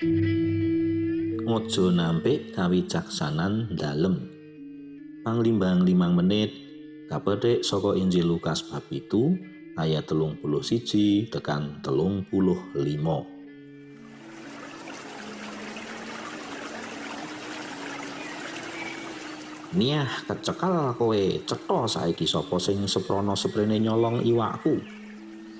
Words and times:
Aja 0.00 1.92
nampik 1.92 2.56
kawicaksanan 2.56 3.76
dalem. 3.76 4.32
Panglimbang 5.20 5.84
limang 5.84 6.16
menit 6.16 6.56
kapethik 7.12 7.60
saka 7.60 7.92
Injil 8.00 8.24
Lukas 8.24 8.64
bab 8.64 8.80
itu 8.88 9.36
ayat 9.76 10.08
telung 10.08 10.40
puluh 10.40 10.64
siji 10.64 11.28
tekan 11.28 11.84
telung 11.84 12.24
puluh 12.32 12.72
limo. 12.80 13.28
Niah 19.76 20.08
kecekal 20.24 20.96
kowe 20.96 21.22
cetha 21.44 21.80
saiki 21.84 22.24
sapa 22.24 22.56
sing 22.56 22.88
seprono 22.88 23.36
seprene 23.36 23.76
nyolong 23.76 24.24
iwakku. 24.24 24.99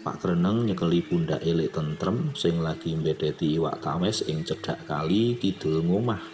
Pak 0.01 0.17
Kreneng 0.25 0.65
nyekeli 0.65 1.05
pundak 1.05 1.45
elek 1.45 1.77
tentrem 1.77 2.33
sing 2.33 2.65
lagi 2.65 2.97
mbedeti 2.97 3.61
iwak 3.61 3.85
tawes 3.85 4.25
ing 4.25 4.49
cedhak 4.49 4.89
kali 4.89 5.37
kidul 5.37 5.85
ngomah. 5.85 6.25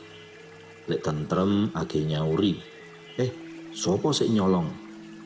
Lek 0.87 1.03
tentrem 1.03 1.75
age 1.75 1.99
nyauri. 2.07 2.63
Eh, 3.19 3.27
sapa 3.75 4.15
sik 4.15 4.31
nyolong? 4.31 4.71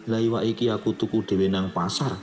Lah 0.08 0.16
iwak 0.16 0.48
iki 0.48 0.72
aku 0.72 0.96
tuku 0.96 1.20
dhewe 1.28 1.52
nang 1.52 1.68
pasar. 1.76 2.16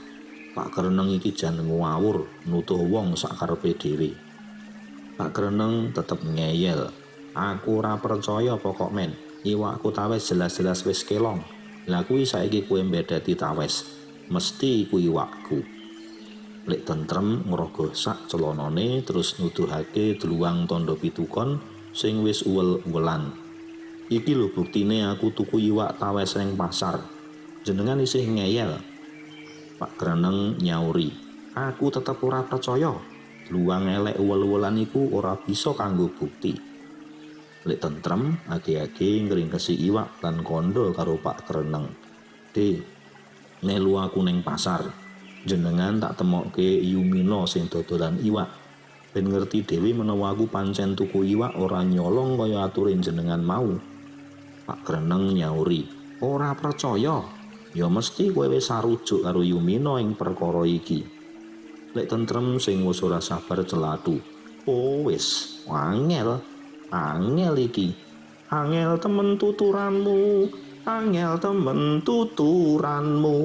Pak 0.58 0.74
Kreneng 0.74 1.14
iki 1.14 1.30
jan 1.30 1.54
ngawur 1.54 2.26
nutuh 2.50 2.82
wong 2.82 3.14
sak 3.14 3.38
karepe 3.38 3.78
dhewe. 3.78 4.10
Pak 5.14 5.30
Kreneng 5.30 5.94
tetep 5.94 6.18
ngeyel. 6.26 6.90
Aku 7.30 7.78
ora 7.78 7.94
percaya 8.02 8.58
pokok 8.58 8.90
men. 8.90 9.14
Iwakku 9.46 9.94
tawes 9.94 10.26
jelas-jelas 10.26 10.82
wis 10.82 11.06
kelong. 11.06 11.46
Lah 11.86 12.02
kuwi 12.02 12.26
saiki 12.26 12.66
kowe 12.66 12.82
mbedeti 12.82 13.38
tawes. 13.38 13.86
Mesti 14.26 14.90
kuwi 14.90 15.06
iwakku. 15.06 15.77
Lek 16.68 16.84
tentrem 16.84 17.48
ngrogoh 17.48 17.96
sak 17.96 18.28
celonone 18.28 19.00
terus 19.00 19.40
nuduhake 19.40 20.20
dluwang 20.20 20.68
tondo 20.68 21.00
pitukon 21.00 21.56
sing 21.96 22.20
wis 22.20 22.44
uwel-uwelan. 22.44 23.32
Iki 24.12 24.36
lho 24.36 24.52
buktine 24.52 25.08
aku 25.08 25.32
tuku 25.32 25.72
iwak 25.72 25.96
tawes 25.96 26.36
ning 26.36 26.60
pasar. 26.60 27.00
Jenengan 27.64 28.04
isih 28.04 28.20
ngeyel. 28.20 28.84
Pak 29.80 29.96
Graneng 29.96 30.60
nyauri, 30.60 31.08
"Aku 31.56 31.88
tetep 31.88 32.20
ora 32.20 32.44
percaya. 32.44 32.92
Luang 33.48 33.88
elek 33.88 34.20
uwel-uwelan 34.20 34.76
iku 34.76 35.08
ora 35.16 35.40
bisa 35.40 35.72
kanggo 35.72 36.12
bukti." 36.12 36.52
Lek 37.64 37.80
tentrem, 37.80 38.44
age-age 38.44 39.24
ngringkesi 39.24 39.72
iwak 39.88 40.20
lan 40.20 40.44
kondo 40.44 40.92
karo 40.92 41.16
Pak 41.16 41.48
Graneng. 41.48 41.88
"De, 42.52 42.76
melu 43.64 43.96
aku 43.96 44.20
ning 44.20 44.44
pasar. 44.44 45.07
Jenengan 45.46 46.02
tak 46.02 46.18
temokke 46.18 46.82
Yumino 46.82 47.46
sing 47.46 47.70
dodolan 47.70 48.18
iwak. 48.22 48.50
Ben 49.14 49.28
ngerti 49.28 49.62
dhewe 49.62 49.94
menawa 49.94 50.34
aku 50.34 50.50
pancen 50.50 50.98
tuku 50.98 51.22
iwak 51.36 51.54
ora 51.58 51.84
nyolong 51.84 52.34
kaya 52.40 52.66
aturin 52.66 53.02
jenengan 53.04 53.44
mau." 53.44 53.70
Pak 54.66 54.84
Graneng 54.84 55.36
nyauri, 55.36 55.86
"Ora 56.24 56.56
percaya." 56.58 57.38
ya 57.76 57.86
mesti 57.88 58.32
kowe 58.32 58.48
wis 58.48 58.72
sarujuk 58.72 59.24
karo 59.24 59.44
Yumino 59.44 60.00
ing 60.00 60.16
perkara 60.16 60.64
iki. 60.64 61.04
Lek 61.92 62.08
tentrem 62.08 62.56
sing 62.60 62.84
wis 62.84 63.00
ora 63.04 63.20
sabar 63.20 63.64
celatu. 63.64 64.16
Oh 64.68 65.08
wis, 65.08 65.60
angel. 65.68 66.40
Angel 66.92 67.54
iki. 67.56 67.92
Angel 68.48 68.96
temen 69.00 69.36
tuturanmu. 69.36 70.48
Angel 70.88 71.32
temen 71.40 72.00
tuturanmu. 72.04 73.36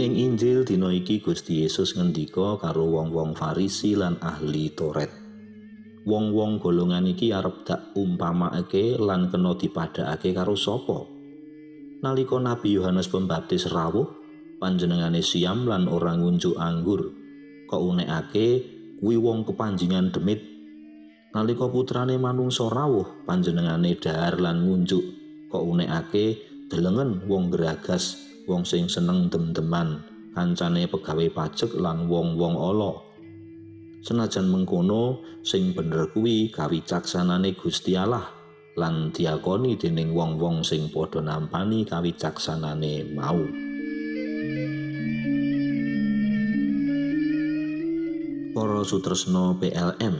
Ing 0.00 0.16
Injil 0.16 0.64
dina 0.64 0.88
iki 0.88 1.20
Gusti 1.20 1.60
Yesus 1.60 1.92
ngendika 1.92 2.56
karo 2.56 2.88
wong-wong 2.88 3.36
Farisi 3.36 3.92
lan 3.92 4.16
ahli 4.24 4.72
Toret. 4.72 5.12
wong-wong 6.08 6.56
golongan 6.56 7.04
iki 7.04 7.28
arep 7.36 7.68
dak 7.68 7.92
umpamakake 7.92 8.96
lan 8.96 9.28
kena 9.28 9.52
dipadhakake 9.52 10.32
karo 10.32 10.56
sapa? 10.56 11.04
Nalika 12.00 12.40
Nabi 12.40 12.80
Yohanes 12.80 13.12
Pembaptis 13.12 13.68
rawuh 13.68 14.08
panjenengane 14.56 15.20
siam 15.20 15.68
lan 15.68 15.84
ora 15.84 16.16
ngunjuk 16.16 16.56
anggur 16.56 17.12
kok 17.68 17.82
unekake 17.84 18.64
kuwi 19.04 19.20
wong 19.20 19.44
kepanjingan 19.44 20.08
demit. 20.08 20.40
Nalika 21.36 21.68
putrane 21.68 22.16
manungsa 22.16 22.72
rawuh 22.72 23.28
panjenengane 23.28 24.00
dahar 24.00 24.40
lan 24.40 24.64
ngunjuk 24.64 25.04
kok 25.52 25.60
unekake 25.60 26.40
delengen 26.72 27.20
wong 27.28 27.52
geragas 27.52 28.29
wong 28.48 28.62
sing 28.62 28.86
seneng 28.86 29.28
dem-deman 29.28 30.00
kancane 30.32 30.86
pegawe 30.86 31.26
pajak 31.34 31.74
lan 31.76 32.06
wong-wong 32.06 32.54
ala 32.56 33.10
Senajan 34.00 34.48
mengkono 34.48 35.20
sing 35.44 35.76
bener 35.76 36.08
kuwi 36.08 36.48
kawicaksanane 36.48 37.52
Gusti 37.52 38.00
Allah 38.00 38.32
lan 38.80 39.12
diakoni 39.12 39.76
dening 39.76 40.16
wong-wong 40.16 40.64
sing 40.64 40.88
padha 40.88 41.20
nampani 41.20 41.84
kawicaksanane 41.84 43.12
mau. 43.12 43.44
Para 48.56 48.80
sutresna 48.88 49.52
PLM 49.60 50.16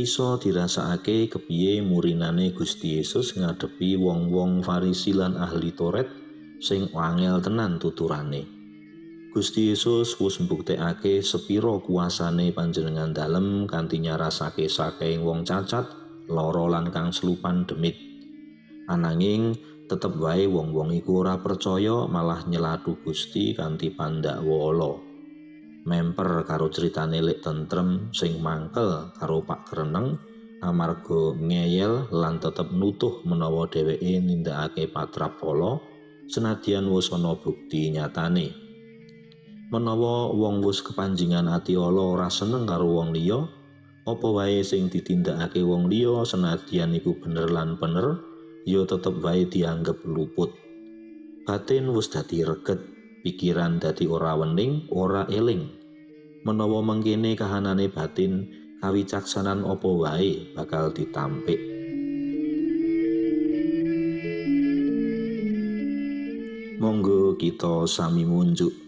iso 0.00 0.40
dirasakake 0.40 1.28
kepiye 1.28 1.84
murinane 1.84 2.56
Gusti 2.56 2.96
Yesus 3.04 3.36
ngadepi 3.36 4.00
wong-wong 4.00 4.64
Farisi 4.64 5.12
lan 5.12 5.36
ahli 5.36 5.76
Toret 5.76 6.23
sing 6.64 6.88
angel 6.96 7.44
tenan 7.44 7.76
tuturane. 7.76 8.48
Gusti 9.36 9.68
Yesus 9.68 10.16
wis 10.16 10.40
mbuktekake 10.40 11.20
sepiro 11.20 11.84
kuasane 11.84 12.56
panjenengan 12.56 13.12
dalem 13.12 13.68
kanthi 13.68 14.00
nyarasake 14.00 14.64
saking 14.64 15.20
wong 15.20 15.44
cacat, 15.44 15.84
lara 16.32 16.64
lan 16.72 16.88
kang 16.88 17.12
selupan 17.12 17.68
demit. 17.68 18.00
Ananging 18.88 19.52
tetep 19.84 20.16
wae 20.16 20.48
wong-wong 20.48 20.96
iku 20.96 21.20
ora 21.20 21.36
percaya 21.36 22.08
malah 22.08 22.48
nyelatu 22.48 22.96
Gusti 23.04 23.52
kanthi 23.52 23.92
pandak 23.92 24.40
wala. 24.40 24.96
Memper 25.84 26.48
karo 26.48 26.72
critane 26.72 27.20
lek 27.20 27.44
tentrem 27.44 28.08
sing 28.16 28.40
mangkel 28.40 29.12
karo 29.20 29.44
Pak 29.44 29.68
Kereneng 29.68 30.16
amarga 30.64 31.36
ngeyel 31.36 32.08
lan 32.08 32.40
tetep 32.40 32.72
nutuh 32.72 33.20
menawa 33.28 33.68
dheweke 33.68 34.16
nindakake 34.24 34.88
patrap 34.88 35.36
wala 35.44 35.76
senadyan 36.28 36.88
wis 36.88 37.12
ana 37.12 37.36
bukti 37.36 37.92
nyatane. 37.92 38.64
menawa 39.72 40.30
wong 40.30 40.62
wis 40.62 40.86
kepanjingan 40.86 41.50
ati 41.50 41.74
ala 41.74 42.14
ora 42.14 42.28
seneng 42.30 42.62
karo 42.62 42.94
wong 42.94 43.10
liya 43.10 43.42
apa 44.06 44.28
wae 44.30 44.62
sing 44.62 44.86
ditindakake 44.86 45.66
wong 45.66 45.90
liya 45.90 46.22
senadyan 46.22 46.94
iku 46.94 47.18
bener 47.18 47.50
lan 47.50 47.74
bener 47.80 48.22
ya 48.68 48.86
tetep 48.86 49.18
wae 49.18 49.48
dianggep 49.50 50.04
luput. 50.06 50.54
Batin 51.44 51.90
wis 51.90 52.06
dadi 52.08 52.46
reget 52.46 52.80
pikiran 53.26 53.82
dadi 53.82 54.06
ora 54.06 54.38
wening 54.38 54.86
ora 54.94 55.26
eling. 55.26 55.74
Menawa 56.46 56.84
mangkene 56.84 57.34
kahanane 57.34 57.90
batin 57.90 58.46
kawicaksanan 58.78 59.64
apa 59.66 59.88
wae 59.90 60.54
bakal 60.54 60.92
ditampik 60.92 61.73
monggo 66.84 67.40
kita 67.40 67.88
sami 67.88 68.28
munjuk 68.28 68.84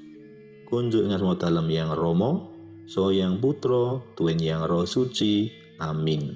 kunjuk 0.67 1.07
ing 1.07 1.15
asma 1.15 1.39
dalem 1.39 1.71
yang 1.71 1.95
Romo, 1.95 2.51
so 2.91 3.15
yang 3.15 3.39
Putro, 3.39 4.13
tuwin 4.19 4.43
yang 4.43 4.67
Roh 4.67 4.85
Suci. 4.85 5.49
Amin. 5.79 6.35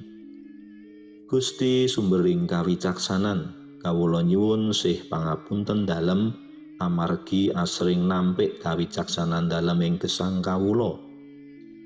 Gusti 1.27 1.91
sumbering 1.91 2.47
kawicaksanan, 2.47 3.53
kawula 3.83 4.23
nyuwun 4.23 4.71
sih 4.71 5.03
pangapunten 5.11 5.85
dalem 5.85 6.33
amargi 6.81 7.51
asring 7.53 8.07
nampik 8.07 8.63
kawicaksanan 8.63 9.51
dalem 9.51 9.79
ing 9.85 9.95
gesang 9.99 10.41
kawula. 10.41 10.97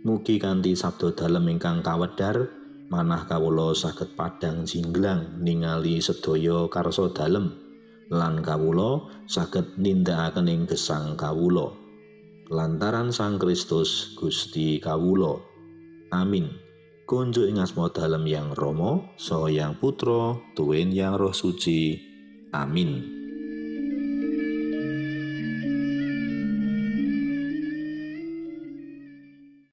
Mugi 0.04 0.36
kanthi 0.36 0.76
sabda 0.76 1.16
dalem 1.16 1.56
ingkang 1.56 1.80
kawedar, 1.80 2.52
manah 2.92 3.24
kawula 3.24 3.72
saged 3.72 4.12
padang 4.12 4.68
jinglang 4.68 5.40
ningali 5.40 5.98
sedaya 6.04 6.68
karsa 6.68 7.08
dalem 7.08 7.63
lan 8.12 8.44
kawula 8.44 9.24
saged 9.24 9.80
nindakaken 9.80 10.50
ing 10.50 10.62
gesang 10.68 11.16
kawula. 11.16 11.84
lantaran 12.52 13.08
Sang 13.08 13.40
Kristus 13.40 14.12
Gusti 14.20 14.76
Kawulo. 14.76 15.40
Amin. 16.12 16.52
Kunjuk 17.04 17.48
ing 17.48 17.60
asma 17.60 17.88
dalem 17.88 18.24
yang 18.28 18.52
Romo, 18.56 19.16
so 19.16 19.48
yang 19.48 19.76
Putro, 19.76 20.40
tuwin 20.56 20.92
yang 20.92 21.16
Roh 21.16 21.32
Suci. 21.32 21.96
Amin. 22.52 23.23